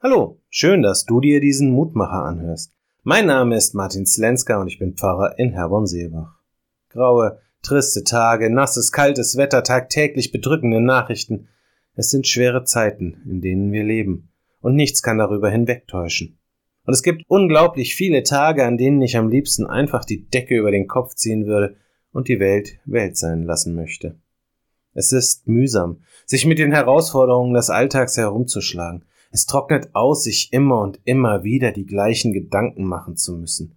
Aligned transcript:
Hallo, 0.00 0.40
schön, 0.48 0.82
dass 0.82 1.06
du 1.06 1.20
dir 1.20 1.40
diesen 1.40 1.72
Mutmacher 1.72 2.22
anhörst. 2.22 2.72
Mein 3.02 3.26
Name 3.26 3.56
ist 3.56 3.74
Martin 3.74 4.06
Slenska 4.06 4.60
und 4.60 4.68
ich 4.68 4.78
bin 4.78 4.94
Pfarrer 4.94 5.40
in 5.40 5.54
Herborn-Seebach. 5.54 6.36
Graue, 6.88 7.40
triste 7.62 8.04
Tage, 8.04 8.48
nasses, 8.48 8.92
kaltes 8.92 9.36
Wetter, 9.36 9.64
tagtäglich 9.64 10.30
bedrückende 10.30 10.80
Nachrichten. 10.80 11.48
Es 11.96 12.10
sind 12.10 12.28
schwere 12.28 12.62
Zeiten, 12.62 13.24
in 13.28 13.40
denen 13.40 13.72
wir 13.72 13.82
leben, 13.82 14.28
und 14.60 14.76
nichts 14.76 15.02
kann 15.02 15.18
darüber 15.18 15.50
hinwegtäuschen. 15.50 16.38
Und 16.84 16.94
es 16.94 17.02
gibt 17.02 17.24
unglaublich 17.26 17.96
viele 17.96 18.22
Tage, 18.22 18.66
an 18.66 18.78
denen 18.78 19.02
ich 19.02 19.16
am 19.16 19.28
liebsten 19.28 19.66
einfach 19.66 20.04
die 20.04 20.28
Decke 20.28 20.56
über 20.56 20.70
den 20.70 20.86
Kopf 20.86 21.16
ziehen 21.16 21.46
würde 21.46 21.74
und 22.12 22.28
die 22.28 22.38
Welt 22.38 22.78
Welt 22.84 23.16
sein 23.16 23.42
lassen 23.42 23.74
möchte. 23.74 24.16
Es 24.94 25.10
ist 25.10 25.48
mühsam, 25.48 26.02
sich 26.24 26.46
mit 26.46 26.60
den 26.60 26.70
Herausforderungen 26.70 27.54
des 27.54 27.68
Alltags 27.68 28.16
herumzuschlagen. 28.16 29.04
Es 29.30 29.46
trocknet 29.46 29.94
aus, 29.94 30.24
sich 30.24 30.52
immer 30.52 30.80
und 30.80 31.00
immer 31.04 31.44
wieder 31.44 31.72
die 31.72 31.86
gleichen 31.86 32.32
Gedanken 32.32 32.84
machen 32.84 33.16
zu 33.16 33.36
müssen. 33.36 33.76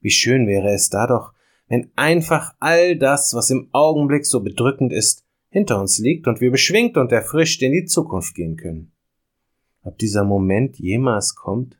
Wie 0.00 0.10
schön 0.10 0.46
wäre 0.46 0.70
es 0.72 0.90
da 0.90 1.06
doch, 1.06 1.32
wenn 1.68 1.90
einfach 1.96 2.54
all 2.58 2.96
das, 2.96 3.34
was 3.34 3.50
im 3.50 3.68
Augenblick 3.72 4.26
so 4.26 4.40
bedrückend 4.40 4.92
ist, 4.92 5.24
hinter 5.48 5.80
uns 5.80 5.98
liegt 5.98 6.26
und 6.26 6.40
wir 6.40 6.50
beschwingt 6.50 6.96
und 6.96 7.12
erfrischt 7.12 7.62
in 7.62 7.72
die 7.72 7.84
Zukunft 7.84 8.34
gehen 8.34 8.56
können. 8.56 8.92
Ob 9.82 9.98
dieser 9.98 10.24
Moment 10.24 10.78
jemals 10.78 11.34
kommt? 11.34 11.78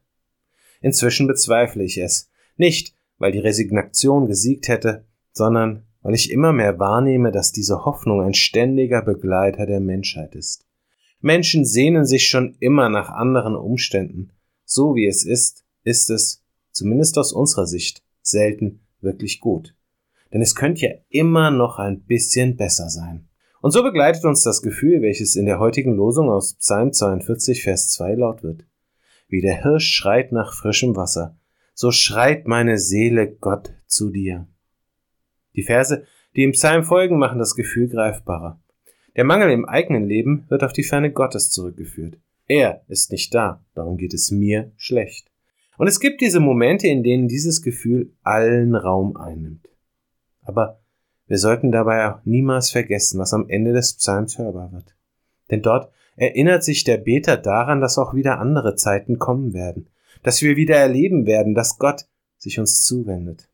Inzwischen 0.80 1.26
bezweifle 1.26 1.84
ich 1.84 1.98
es. 1.98 2.30
Nicht, 2.56 2.94
weil 3.18 3.32
die 3.32 3.38
Resignation 3.38 4.26
gesiegt 4.26 4.68
hätte, 4.68 5.04
sondern 5.32 5.86
weil 6.02 6.14
ich 6.14 6.30
immer 6.30 6.52
mehr 6.52 6.78
wahrnehme, 6.78 7.30
dass 7.30 7.52
diese 7.52 7.84
Hoffnung 7.84 8.20
ein 8.20 8.34
ständiger 8.34 9.02
Begleiter 9.02 9.66
der 9.66 9.80
Menschheit 9.80 10.34
ist. 10.34 10.66
Menschen 11.22 11.64
sehnen 11.64 12.04
sich 12.04 12.28
schon 12.28 12.56
immer 12.58 12.88
nach 12.88 13.08
anderen 13.08 13.56
Umständen. 13.56 14.32
So 14.64 14.94
wie 14.94 15.06
es 15.06 15.24
ist, 15.24 15.64
ist 15.84 16.10
es, 16.10 16.42
zumindest 16.72 17.16
aus 17.16 17.32
unserer 17.32 17.66
Sicht, 17.66 18.02
selten 18.22 18.80
wirklich 19.00 19.40
gut. 19.40 19.74
Denn 20.32 20.42
es 20.42 20.54
könnte 20.54 20.86
ja 20.86 20.92
immer 21.08 21.50
noch 21.50 21.78
ein 21.78 22.02
bisschen 22.02 22.56
besser 22.56 22.88
sein. 22.88 23.28
Und 23.60 23.70
so 23.70 23.82
begleitet 23.84 24.24
uns 24.24 24.42
das 24.42 24.62
Gefühl, 24.62 25.02
welches 25.02 25.36
in 25.36 25.46
der 25.46 25.60
heutigen 25.60 25.94
Losung 25.94 26.28
aus 26.28 26.54
Psalm 26.54 26.92
42, 26.92 27.62
Vers 27.62 27.90
2 27.90 28.14
laut 28.14 28.42
wird. 28.42 28.66
Wie 29.28 29.40
der 29.40 29.62
Hirsch 29.62 29.94
schreit 29.94 30.32
nach 30.32 30.52
frischem 30.52 30.96
Wasser, 30.96 31.38
so 31.74 31.90
schreit 31.90 32.48
meine 32.48 32.78
Seele 32.78 33.30
Gott 33.30 33.72
zu 33.86 34.10
dir. 34.10 34.48
Die 35.54 35.62
Verse, 35.62 36.04
die 36.34 36.42
im 36.42 36.52
Psalm 36.52 36.82
folgen, 36.82 37.18
machen 37.18 37.38
das 37.38 37.54
Gefühl 37.54 37.88
greifbarer. 37.88 38.61
Der 39.14 39.24
Mangel 39.24 39.50
im 39.50 39.66
eigenen 39.66 40.06
Leben 40.06 40.46
wird 40.48 40.64
auf 40.64 40.72
die 40.72 40.84
Ferne 40.84 41.12
Gottes 41.12 41.50
zurückgeführt. 41.50 42.18
Er 42.46 42.82
ist 42.88 43.12
nicht 43.12 43.34
da, 43.34 43.64
darum 43.74 43.98
geht 43.98 44.14
es 44.14 44.30
mir 44.30 44.72
schlecht. 44.76 45.30
Und 45.76 45.86
es 45.86 46.00
gibt 46.00 46.20
diese 46.20 46.40
Momente, 46.40 46.88
in 46.88 47.02
denen 47.02 47.28
dieses 47.28 47.62
Gefühl 47.62 48.12
allen 48.22 48.74
Raum 48.74 49.16
einnimmt. 49.16 49.68
Aber 50.42 50.80
wir 51.26 51.38
sollten 51.38 51.72
dabei 51.72 52.10
auch 52.10 52.24
niemals 52.24 52.70
vergessen, 52.70 53.18
was 53.18 53.32
am 53.32 53.48
Ende 53.48 53.72
des 53.72 53.94
Psalms 53.94 54.38
hörbar 54.38 54.72
wird. 54.72 54.94
Denn 55.50 55.62
dort 55.62 55.92
erinnert 56.16 56.64
sich 56.64 56.84
der 56.84 56.98
Beter 56.98 57.36
daran, 57.36 57.80
dass 57.80 57.98
auch 57.98 58.14
wieder 58.14 58.38
andere 58.38 58.76
Zeiten 58.76 59.18
kommen 59.18 59.52
werden, 59.54 59.88
dass 60.22 60.42
wir 60.42 60.56
wieder 60.56 60.76
erleben 60.76 61.26
werden, 61.26 61.54
dass 61.54 61.78
Gott 61.78 62.06
sich 62.38 62.58
uns 62.58 62.82
zuwendet. 62.82 63.48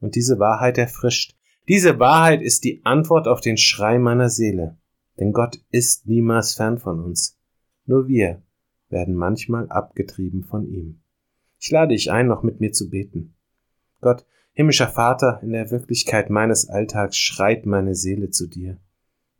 Und 0.00 0.14
diese 0.14 0.38
Wahrheit 0.38 0.78
erfrischt. 0.78 1.34
Diese 1.66 1.98
Wahrheit 1.98 2.40
ist 2.40 2.64
die 2.64 2.82
Antwort 2.84 3.26
auf 3.26 3.40
den 3.40 3.56
Schrei 3.56 3.98
meiner 3.98 4.28
Seele. 4.28 4.76
Denn 5.18 5.32
Gott 5.32 5.60
ist 5.70 6.06
niemals 6.06 6.54
fern 6.54 6.78
von 6.78 7.00
uns. 7.00 7.38
Nur 7.86 8.08
wir 8.08 8.42
werden 8.88 9.14
manchmal 9.14 9.68
abgetrieben 9.68 10.44
von 10.44 10.66
ihm. 10.66 11.00
Ich 11.58 11.70
lade 11.70 11.94
dich 11.94 12.10
ein, 12.10 12.28
noch 12.28 12.42
mit 12.42 12.60
mir 12.60 12.72
zu 12.72 12.88
beten. 12.88 13.34
Gott, 14.00 14.24
himmlischer 14.52 14.88
Vater, 14.88 15.40
in 15.42 15.52
der 15.52 15.70
Wirklichkeit 15.70 16.30
meines 16.30 16.68
Alltags 16.68 17.16
schreit 17.16 17.66
meine 17.66 17.94
Seele 17.94 18.30
zu 18.30 18.46
dir. 18.46 18.78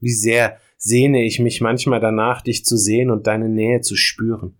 Wie 0.01 0.13
sehr 0.13 0.59
sehne 0.77 1.25
ich 1.25 1.39
mich 1.41 1.61
manchmal 1.61 2.01
danach, 2.01 2.43
dich 2.43 2.65
zu 2.65 2.77
sehen 2.77 3.11
und 3.11 3.27
deine 3.27 3.49
Nähe 3.49 3.81
zu 3.81 3.97
spüren. 3.97 4.57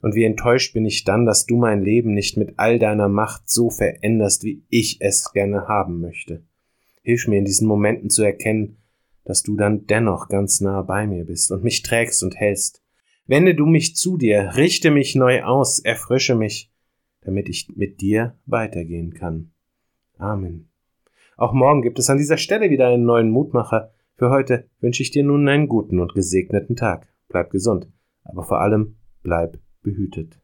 Und 0.00 0.14
wie 0.14 0.24
enttäuscht 0.24 0.74
bin 0.74 0.84
ich 0.84 1.04
dann, 1.04 1.26
dass 1.26 1.46
du 1.46 1.56
mein 1.56 1.82
Leben 1.82 2.12
nicht 2.12 2.36
mit 2.36 2.54
all 2.58 2.78
deiner 2.78 3.08
Macht 3.08 3.48
so 3.48 3.70
veränderst, 3.70 4.44
wie 4.44 4.64
ich 4.68 5.00
es 5.00 5.32
gerne 5.32 5.68
haben 5.68 6.00
möchte. 6.00 6.44
Hilf 7.02 7.26
mir 7.26 7.38
in 7.38 7.44
diesen 7.44 7.66
Momenten 7.66 8.10
zu 8.10 8.22
erkennen, 8.22 8.76
dass 9.26 9.42
du 9.42 9.56
dann 9.56 9.86
dennoch 9.86 10.28
ganz 10.28 10.60
nah 10.60 10.80
bei 10.82 11.06
mir 11.06 11.24
bist 11.24 11.50
und 11.50 11.62
mich 11.62 11.82
trägst 11.82 12.22
und 12.22 12.36
hältst. 12.36 12.82
Wende 13.26 13.54
du 13.54 13.66
mich 13.66 13.96
zu 13.96 14.16
dir, 14.16 14.52
richte 14.56 14.90
mich 14.90 15.16
neu 15.16 15.42
aus, 15.42 15.80
erfrische 15.80 16.36
mich, 16.36 16.72
damit 17.22 17.48
ich 17.48 17.68
mit 17.74 18.00
dir 18.00 18.38
weitergehen 18.46 19.12
kann. 19.12 19.50
Amen. 20.16 20.68
Auch 21.36 21.52
morgen 21.52 21.82
gibt 21.82 21.98
es 21.98 22.08
an 22.08 22.18
dieser 22.18 22.38
Stelle 22.38 22.70
wieder 22.70 22.86
einen 22.88 23.04
neuen 23.04 23.30
Mutmacher. 23.30 23.92
Für 24.14 24.30
heute 24.30 24.70
wünsche 24.80 25.02
ich 25.02 25.10
dir 25.10 25.24
nun 25.24 25.46
einen 25.48 25.68
guten 25.68 25.98
und 25.98 26.14
gesegneten 26.14 26.76
Tag. 26.76 27.08
Bleib 27.28 27.50
gesund, 27.50 27.88
aber 28.22 28.44
vor 28.44 28.60
allem 28.60 28.96
bleib 29.22 29.58
behütet. 29.82 30.40